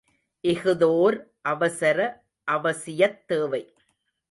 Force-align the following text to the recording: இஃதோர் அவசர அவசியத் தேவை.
இஃதோர் 0.43 1.17
அவசர 1.41 1.99
அவசியத் 2.47 3.27
தேவை. 3.27 3.73